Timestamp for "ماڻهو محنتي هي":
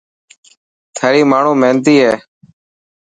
1.31-2.13